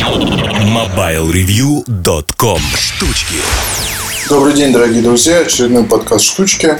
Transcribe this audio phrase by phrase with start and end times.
[0.00, 3.34] MobileReview.com Штучки
[4.30, 5.40] Добрый день, дорогие друзья.
[5.40, 6.78] Очередной подкаст «Штучки».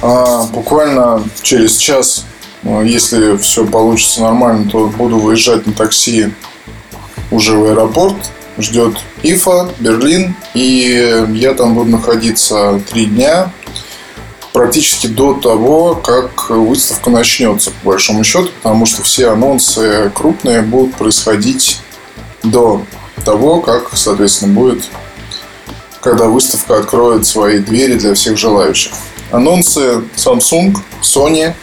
[0.00, 2.24] А, буквально через час,
[2.62, 6.32] ну, если все получится нормально, то буду выезжать на такси
[7.32, 8.14] уже в аэропорт.
[8.58, 10.36] Ждет Ифа, Берлин.
[10.54, 13.50] И я там буду находиться три дня
[14.52, 20.94] практически до того, как выставка начнется, по большому счету, потому что все анонсы крупные будут
[20.94, 21.80] происходить
[22.44, 22.84] до
[23.24, 24.84] того, как, соответственно, будет,
[26.00, 28.92] когда выставка откроет свои двери для всех желающих.
[29.30, 31.54] Анонсы Samsung, Sony,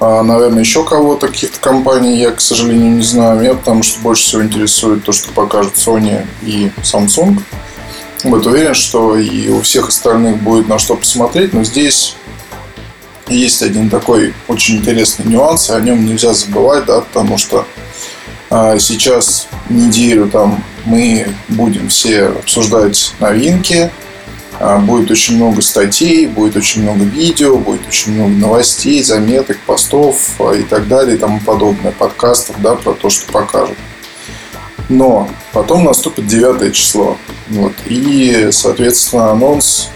[0.00, 3.40] а, наверное, еще кого-то, каких-то компаний, я, к сожалению, не знаю.
[3.40, 7.40] Меня потому что больше всего интересует то, что покажут Sony и Samsung.
[8.24, 12.16] Вот уверен, что и у всех остальных будет на что посмотреть, но здесь
[13.28, 17.66] есть один такой очень интересный нюанс, и о нем нельзя забывать, да, потому что
[18.78, 23.90] сейчас неделю там мы будем все обсуждать новинки,
[24.60, 30.16] а, будет очень много статей, будет очень много видео, будет очень много новостей, заметок, постов
[30.38, 33.76] а, и так далее и тому подобное, подкастов, да, про то, что покажут.
[34.88, 37.16] Но потом наступит 9 число.
[37.48, 39.88] Вот, и, соответственно, анонс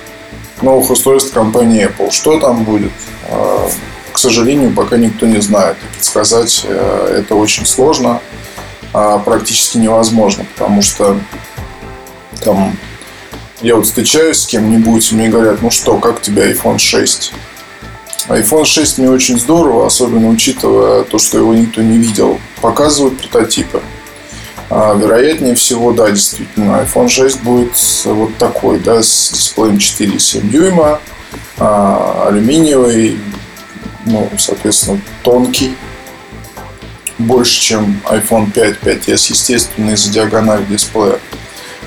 [0.63, 2.11] новых устройств компании Apple.
[2.11, 2.93] Что там будет?
[3.29, 3.69] А,
[4.13, 5.77] к сожалению, пока никто не знает.
[5.95, 8.21] Предсказать э, это очень сложно,
[8.93, 11.19] а практически невозможно, потому что
[12.43, 12.77] там
[13.61, 17.33] я вот встречаюсь с кем-нибудь, и мне говорят, ну что, как у тебя iPhone 6?
[18.29, 22.39] iPhone 6 мне очень здорово, особенно учитывая то, что его никто не видел.
[22.61, 23.81] Показывают прототипы.
[24.71, 27.73] А, вероятнее всего, да, действительно, iPhone 6 будет
[28.05, 31.01] вот такой, да, с дисплеем 4,7 дюйма,
[31.57, 33.19] а, алюминиевый,
[34.05, 35.75] ну, соответственно, тонкий,
[37.19, 41.19] больше, чем iPhone 5, 5s, естественно, из-за диагонали дисплея.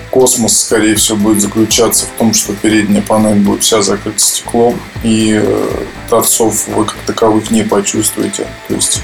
[0.09, 5.39] Космос, скорее всего, будет заключаться в том, что передняя панель будет вся закрыта стеклом, и
[5.41, 8.45] э, торцов вы как таковых не почувствуете.
[8.67, 9.01] То есть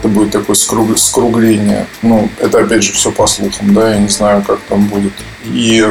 [0.00, 0.98] это будет такое скруг...
[0.98, 1.86] скругление.
[2.02, 5.12] Ну, это опять же все по слухам, да, я не знаю, как там будет.
[5.44, 5.86] И,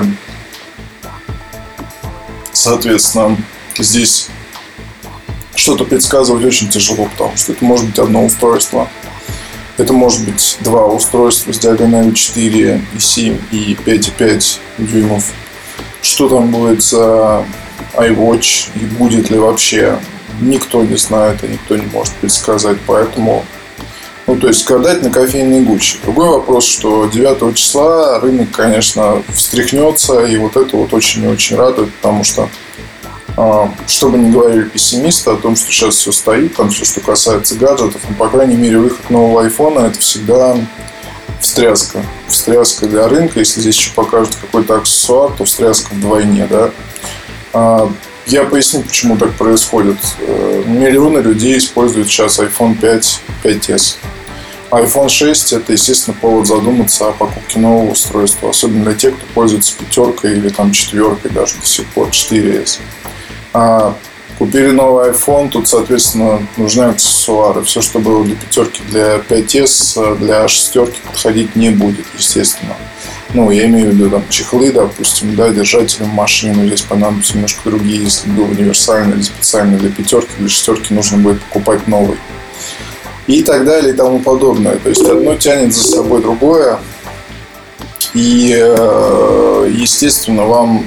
[2.52, 3.38] соответственно,
[3.78, 4.28] здесь
[5.56, 8.90] что-то предсказывать очень тяжело, потому что это может быть одно устройство.
[9.78, 15.32] Это может быть два устройства с диагональю 4 и 7 и 5,5 дюймов.
[16.02, 17.46] Что там будет за
[17.96, 20.00] iWatch и будет ли вообще,
[20.42, 22.78] никто не знает и никто не может предсказать.
[22.86, 23.44] Поэтому
[24.26, 25.98] ну, то есть гадать на кофейной гуще.
[26.04, 31.58] Другой вопрос, что 9 числа рынок, конечно, встряхнется, и вот это вот очень и очень
[31.58, 32.50] радует, потому что
[33.36, 37.00] а, что бы ни говорили пессимисты о том, что сейчас все стоит, там все, что
[37.00, 40.56] касается гаджетов, ну, по крайней мере, выход нового айфона это всегда
[41.40, 42.04] встряска.
[42.28, 43.40] Встряска для рынка.
[43.40, 46.72] Если здесь еще покажут какой-то аксессуар, то встряска вдвойне, да.
[47.54, 47.92] А,
[48.28, 49.98] я поясню, почему так происходит.
[50.20, 53.98] Э, миллионы людей используют сейчас iPhone 5, 5s
[54.74, 59.76] iPhone 6 это, естественно, повод задуматься о покупке нового устройства, особенно для тех, кто пользуется
[59.78, 62.80] пятеркой или там четверкой даже до сих пор, 4S.
[63.54, 63.96] А
[64.38, 67.62] купили новый iPhone, тут, соответственно, нужны аксессуары.
[67.64, 72.76] Все, что было для пятерки, для 5S, для шестерки подходить не будет, естественно.
[73.34, 76.68] Ну, я имею в виду там чехлы, допустим, да, держатели машины.
[76.68, 81.42] Здесь понадобятся немножко другие, если был универсальный или специально для пятерки, для шестерки нужно будет
[81.42, 82.18] покупать новый
[83.28, 84.78] и так далее и тому подобное.
[84.78, 86.80] То есть одно тянет за собой другое.
[88.14, 90.86] И, э, естественно, вам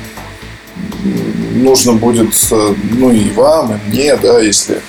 [1.54, 4.80] нужно будет, э, ну и вам, и мне, да, если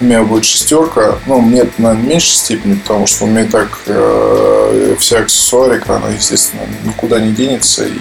[0.00, 3.78] у меня будет шестерка, ну, мне это на меньшей степени, потому что у меня так
[3.86, 7.98] э, вся аксессуарика, она, естественно, никуда не денется, и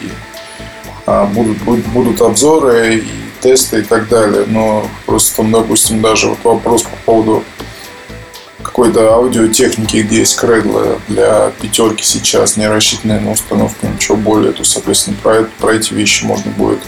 [1.06, 4.46] э, будут, будут, будут обзоры, и тесты и так далее.
[4.48, 7.44] Но просто там, допустим, даже вот вопрос по поводу
[8.64, 14.64] какой-то аудиотехники, где есть кредлы для пятерки сейчас, не рассчитанные на установку, ничего более, то,
[14.64, 16.80] соответственно, про, это, про эти вещи можно будет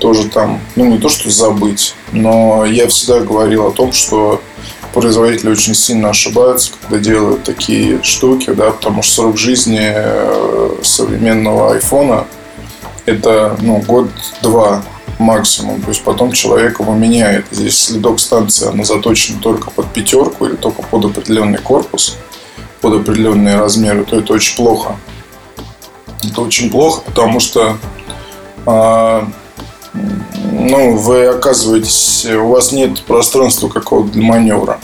[0.00, 4.40] тоже там, ну, не то, что забыть, но я всегда говорил о том, что
[4.92, 11.74] производители очень сильно ошибаются, когда делают такие штуки, да, потому что срок жизни э, современного
[11.74, 12.26] айфона
[13.06, 14.82] это ну, год-два
[15.18, 15.82] максимум.
[15.82, 17.46] То есть потом человек его меняет.
[17.50, 22.16] Здесь следок станции, она заточена только под пятерку или только под определенный корпус,
[22.80, 24.96] под определенные размеры, то это очень плохо.
[26.22, 27.78] Это очень плохо, потому что
[28.66, 29.28] а,
[30.52, 34.78] ну, вы оказываетесь, у вас нет пространства какого-то для маневра.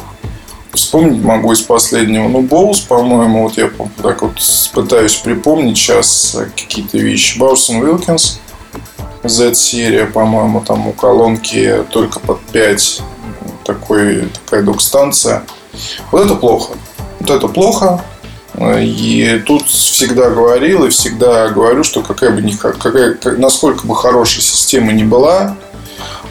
[0.72, 2.28] вспомнить могу из последнего.
[2.28, 3.70] Ну, Боус, по-моему, вот я
[4.02, 4.40] так вот
[4.72, 7.38] пытаюсь припомнить сейчас какие-то вещи.
[7.38, 8.40] Баусон Уилкинс,
[9.24, 13.02] Z-серия, по-моему, там у колонки только под 5
[13.64, 15.44] такой, такая док-станция.
[16.10, 16.74] Вот это плохо.
[17.20, 18.04] Вот это плохо.
[18.58, 24.40] И тут всегда говорил и всегда говорю, что какая бы ни, какая, насколько бы хорошая
[24.40, 25.56] система ни была,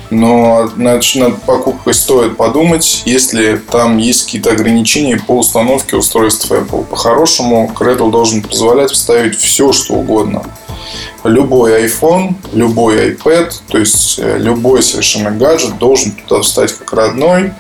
[0.10, 6.86] но над, над покупкой стоит подумать, если там есть какие-то ограничения по установке устройств Apple.
[6.86, 10.44] По-хорошему, Cradle должен позволять вставить все, что угодно.
[11.24, 17.54] Любой iPhone, любой iPad, то есть э, любой совершенно гаджет должен туда встать как родной,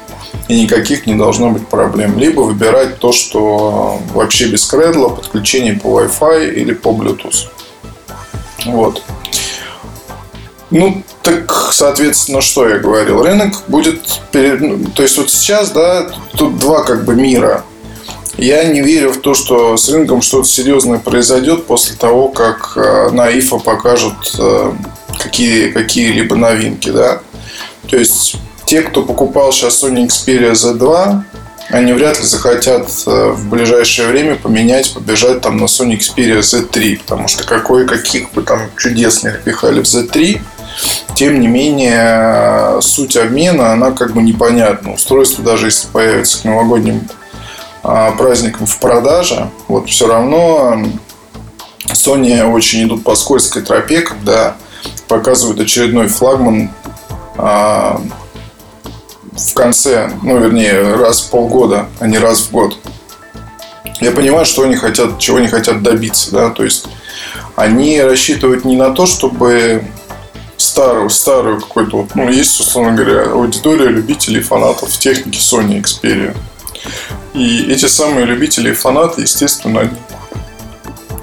[0.48, 2.18] и никаких не должно быть проблем.
[2.18, 7.48] Либо выбирать то, что вообще без кредла, подключение по Wi-Fi или по Bluetooth.
[8.66, 9.02] Вот.
[10.72, 13.24] Ну, так, соответственно, что я говорил?
[13.24, 14.02] Рынок будет...
[14.32, 14.62] Перед...
[14.62, 17.64] Ну, то есть, вот сейчас, да, тут два как бы мира.
[18.38, 23.10] Я не верю в то, что с рынком что-то серьезное произойдет после того, как э,
[23.12, 24.74] на IFA покажут э,
[25.18, 27.22] какие, какие-либо новинки, да.
[27.90, 28.36] То есть,
[28.66, 31.22] те, кто покупал сейчас Sony Xperia Z2,
[31.70, 37.00] они вряд ли захотят э, в ближайшее время поменять, побежать там на Sony Xperia Z3,
[37.00, 40.42] потому что какой каких бы там чудесных пихали в Z3,
[41.16, 44.94] тем не менее, суть обмена, она как бы непонятна.
[44.94, 47.08] Устройство, даже если появится к новогодним
[47.84, 50.84] а, праздникам в продаже, вот все равно
[51.86, 54.56] Sony очень идут по скользкой тропе, когда
[55.08, 56.72] показывают очередной флагман
[59.38, 62.78] в конце, ну, вернее, раз в полгода, а не раз в год.
[64.02, 66.88] Я понимаю, что они хотят, чего они хотят добиться, да, то есть
[67.56, 69.84] они рассчитывают не на то, чтобы
[70.58, 76.36] старую, старую какой-то, ну, есть, условно говоря, аудитория любителей фанатов техники Sony Xperia.
[77.34, 79.90] И эти самые любители и фанаты, естественно,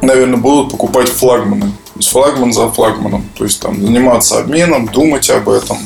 [0.02, 1.72] наверное, будут покупать флагманы.
[1.94, 3.24] То есть флагман за флагманом.
[3.36, 5.78] То есть там заниматься обменом, думать об этом,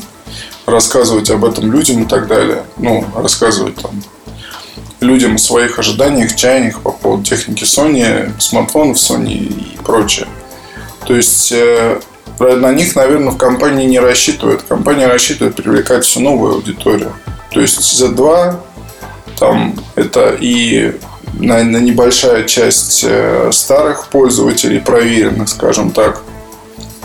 [0.67, 2.63] рассказывать об этом людям и так далее.
[2.77, 4.03] Ну, рассказывать там
[4.99, 10.27] людям о своих ожиданиях, чаяниях по поводу техники Sony, смартфонов Sony и прочее.
[11.05, 11.99] То есть э,
[12.39, 14.63] на них, наверное, в компании не рассчитывают.
[14.63, 17.13] Компания рассчитывает привлекать всю новую аудиторию.
[17.51, 18.57] То есть Z2
[19.39, 20.95] там это и
[21.33, 26.21] наверное, небольшая часть э, старых пользователей, проверенных, скажем так,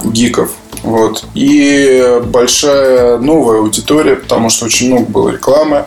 [0.05, 0.51] гиков.
[0.83, 1.25] Вот.
[1.35, 5.87] И большая новая аудитория, потому что очень много было рекламы.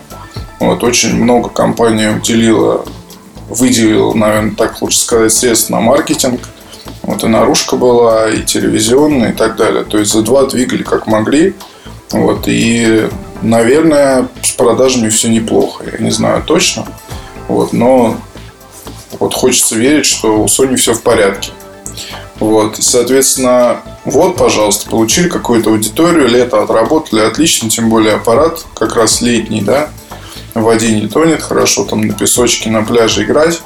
[0.60, 2.86] Вот, очень много компания уделила,
[3.50, 6.42] выделила, наверное, так лучше сказать, средств на маркетинг.
[7.04, 9.84] Вот и наружка была, и телевизионная, и так далее.
[9.84, 11.56] То есть за два двигали как могли.
[12.12, 13.10] Вот, и,
[13.42, 15.84] наверное, с продажами все неплохо.
[15.92, 16.86] Я не знаю точно.
[17.48, 18.18] Вот, но
[19.20, 21.52] вот хочется верить, что у Sony все в порядке.
[22.40, 29.22] Вот, соответственно, вот, пожалуйста, получили какую-то аудиторию, лето отработали, отлично, тем более аппарат как раз
[29.22, 29.90] летний, да,
[30.54, 33.62] в воде не тонет, хорошо там на песочке, на пляже играть.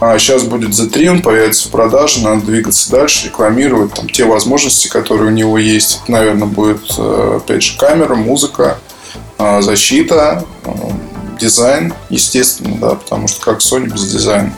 [0.00, 4.88] А сейчас будет Z3, он появится в продаже, надо двигаться дальше, рекламировать там те возможности,
[4.88, 6.00] которые у него есть.
[6.02, 8.78] Это, наверное, будет, э, опять же, камера, музыка,
[9.38, 10.70] э, защита, э,
[11.38, 14.52] дизайн, естественно, да, потому что как Sony без дизайна.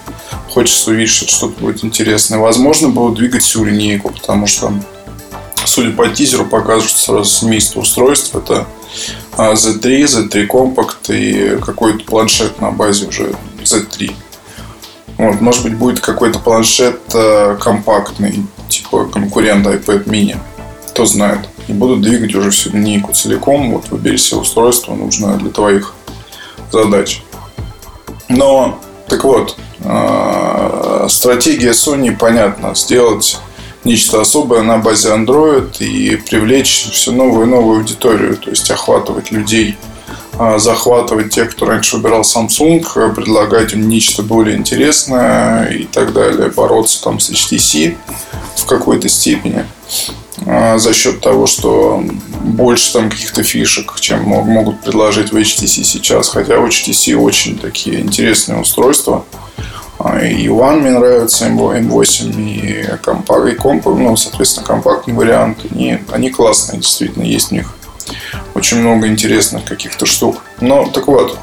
[0.51, 2.39] Хочется увидеть, что что-то будет интересное.
[2.39, 4.73] Возможно, будут двигать всю линейку, потому что,
[5.77, 8.35] судя по тизеру, покажут сразу семейство устройств.
[8.35, 8.67] Это
[9.37, 14.11] Z3, Z3 Compact и какой-то планшет на базе уже Z3.
[15.19, 20.39] Вот, может быть, будет какой-то планшет э, компактный, типа конкурент iPad mini.
[20.89, 21.41] Кто знает.
[21.69, 23.73] И будут двигать уже всю линейку целиком.
[23.73, 25.95] Вот выбери себе устройство, нужное для твоих
[26.73, 27.23] задач.
[28.31, 32.75] Но, так вот, э, стратегия Sony понятна.
[32.75, 33.39] Сделать
[33.87, 38.37] нечто особое на базе Android и привлечь все новую и новую аудиторию.
[38.37, 39.77] То есть охватывать людей–
[40.39, 46.51] а, захватывать тех, кто раньше выбирал Samsung, предлагать им нечто более интересное и так далее,
[46.51, 47.97] бороться там с HTC
[48.57, 49.65] в какой-то степени
[50.47, 52.05] а, за счет того, что
[52.43, 56.29] больше там каких-то фишек, чем могут предложить в HTC сейчас.
[56.29, 59.25] Хотя HTC очень такие интересные устройства.
[59.99, 65.59] А, и One мне нравится, M8, и компакт, и комп, ну, соответственно, компактный вариант.
[65.71, 67.75] Они, они классные, действительно, есть у них
[68.55, 70.43] очень много интересных каких-то штук.
[70.61, 71.39] Но так вот,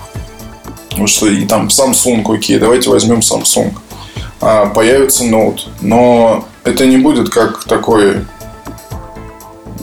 [0.98, 3.74] вот что и там Samsung, окей, давайте возьмем Samsung.
[4.42, 8.26] А, появится Note, но это не будет как такой...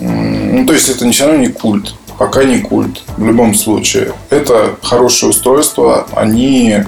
[0.00, 1.94] Ну, то есть, это все равно не культ.
[2.18, 3.02] пока не культ.
[3.16, 4.12] В любом случае.
[4.28, 6.06] Это хорошее устройство.
[6.12, 6.84] Они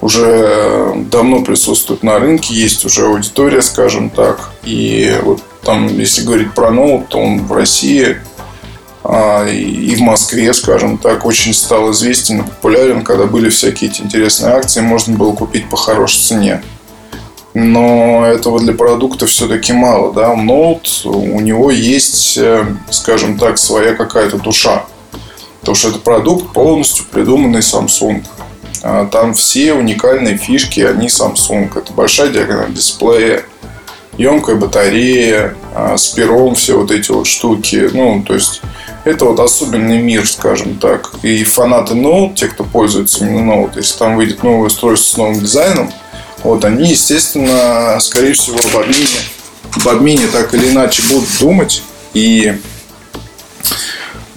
[0.00, 2.54] уже давно присутствуют на рынке.
[2.54, 4.50] Есть уже аудитория, скажем так.
[4.64, 8.16] И вот там, если говорить про ноут, то он в России
[9.02, 14.02] а, и в Москве, скажем так, очень стал известен и популярен, когда были всякие эти
[14.02, 16.62] интересные акции, можно было купить по хорошей цене.
[17.52, 20.12] Но этого для продукта все-таки мало.
[20.12, 20.34] Да?
[20.36, 24.84] Ноут, у него есть, э, скажем так, своя какая-то душа.
[25.60, 28.24] Потому что это продукт полностью придуманный Samsung.
[28.82, 31.70] А там все уникальные фишки, они Samsung.
[31.76, 33.44] Это большая диагональ дисплея,
[34.16, 37.90] емкая батарея, а, с пером все вот эти вот штуки.
[37.92, 38.62] Ну, то есть,
[39.04, 41.12] это вот особенный мир, скажем так.
[41.22, 45.40] И фанаты Note, те, кто пользуется именно Note, если там выйдет новое устройство с новым
[45.40, 45.92] дизайном,
[46.42, 49.06] вот они, естественно, скорее всего, об обмене,
[49.76, 51.82] об обмене так или иначе будут думать.
[52.14, 52.58] И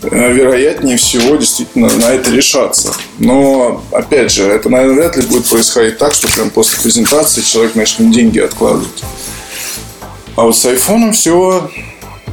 [0.04, 2.94] вероятнее всего действительно на это решаться.
[3.20, 7.76] Но, опять же, это, наверное, вряд ли будет происходить так, что прям после презентации человек
[7.76, 9.04] начнет деньги откладывать.
[10.36, 11.70] А вот с айфоном все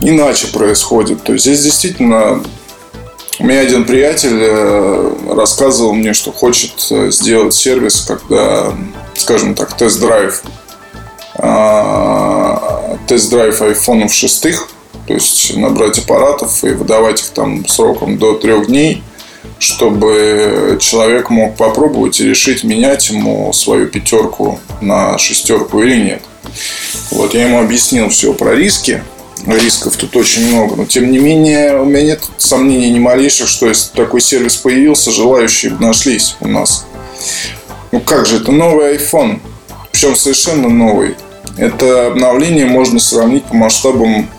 [0.00, 1.22] иначе происходит.
[1.22, 2.42] То есть здесь действительно
[3.38, 8.74] у меня один приятель э, рассказывал мне, что хочет э, сделать сервис, когда,
[9.14, 10.42] скажем так, тест-драйв
[11.42, 14.68] а, тест-драйв айфонов шестых,
[15.10, 19.02] то есть набрать аппаратов и выдавать их там сроком до трех дней,
[19.58, 26.22] чтобы человек мог попробовать и решить, менять ему свою пятерку на шестерку или нет.
[27.10, 29.02] Вот я ему объяснил все про риски.
[29.46, 30.76] Рисков тут очень много.
[30.76, 35.10] Но тем не менее, у меня нет сомнений ни малейших, что если такой сервис появился,
[35.10, 36.86] желающие нашлись у нас.
[37.90, 39.40] Ну как же, это новый iPhone.
[39.90, 41.16] Причем совершенно новый.
[41.56, 44.30] Это обновление можно сравнить по масштабам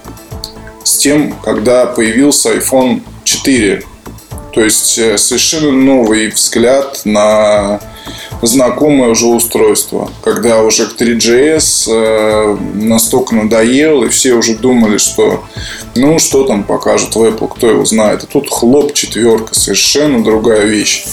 [0.84, 3.84] с тем, когда появился iPhone 4.
[4.54, 7.80] То есть э, совершенно новый взгляд на
[8.42, 10.10] знакомое уже устройство.
[10.24, 15.44] Когда уже к 3GS э, настолько надоел, и все уже думали, что
[15.96, 18.24] ну что там покажут в Apple, кто его знает.
[18.24, 21.06] А тут хлоп, четверка, совершенно другая вещь.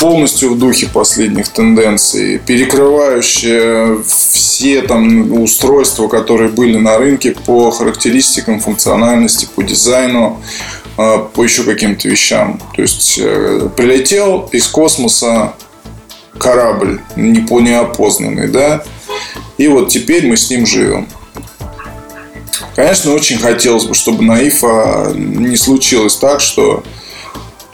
[0.00, 8.60] Полностью в духе последних тенденций, перекрывающая все там устройства, которые были на рынке по характеристикам,
[8.60, 10.40] функциональности, по дизайну.
[11.00, 12.60] А, по еще каким-то вещам.
[12.76, 15.54] То есть э, прилетел из космоса
[16.36, 18.84] корабль не по неопознанный, да,
[19.56, 21.08] и вот теперь мы с ним живем.
[22.76, 26.82] Конечно, очень хотелось бы, чтобы на ИФА не случилось так, что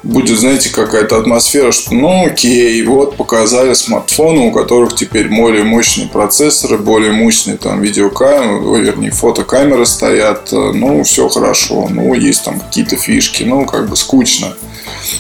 [0.07, 6.09] будет, знаете, какая-то атмосфера, что ну окей, вот показали смартфоны, у которых теперь более мощные
[6.09, 12.97] процессоры, более мощные там видеокамеры, вернее, фотокамеры стоят, ну все хорошо, ну есть там какие-то
[12.97, 14.55] фишки, ну как бы скучно.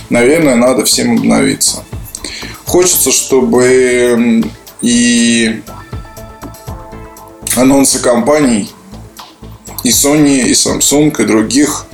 [0.08, 1.84] Наверное, надо всем обновиться.
[2.64, 4.44] Хочется, чтобы
[4.82, 5.62] и
[7.56, 8.68] анонсы компаний
[9.82, 11.85] и Sony, и Samsung, и других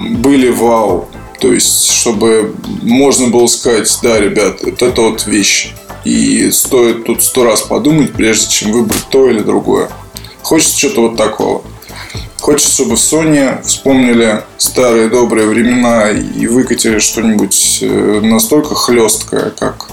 [0.00, 1.08] были вау.
[1.40, 5.72] То есть, чтобы можно было сказать, да, ребят, вот это вот вещь.
[6.04, 9.88] И стоит тут сто раз подумать, прежде чем выбрать то или другое.
[10.42, 11.62] Хочется что-то вот такого.
[12.40, 19.88] Хочется, чтобы в Sony вспомнили старые добрые времена и выкатили что-нибудь э, настолько хлесткое, как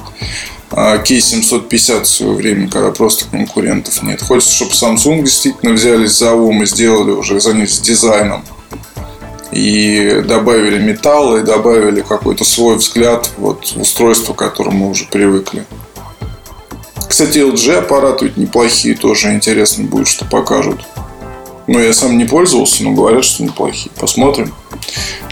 [0.72, 4.22] K750 в свое время, когда просто конкурентов нет.
[4.22, 8.44] Хочется, чтобы Samsung действительно взялись за ум и сделали уже, занялись дизайном
[9.52, 15.06] и добавили металл, и добавили какой-то свой взгляд вот, в устройство, к которому мы уже
[15.06, 15.66] привыкли.
[17.08, 20.82] Кстати, LG аппараты ведь неплохие, тоже интересно будет, что покажут.
[21.68, 23.92] Ну, я сам не пользовался, но говорят, что неплохие.
[24.00, 24.54] Посмотрим.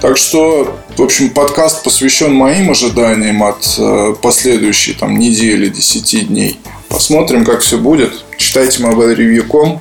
[0.02, 6.60] Так что, в общем, подкаст посвящен моим ожиданиям от э, последующей там, недели, 10 дней.
[6.90, 8.24] Посмотрим, как все будет.
[8.38, 9.80] Читайте mobilereview.com.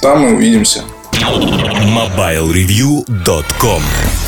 [0.00, 0.82] Там мы увидимся.
[1.22, 4.21] MobileReview.com